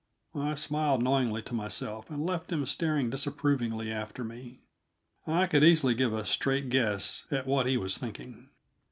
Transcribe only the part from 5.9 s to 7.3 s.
give a straight guess